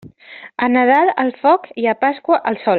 A 0.67 0.69
Nadal, 0.75 1.11
al 1.25 1.31
foc, 1.43 1.69
i 1.85 1.89
a 1.93 1.97
Pasqua, 2.07 2.43
al 2.53 2.59
sol. 2.65 2.69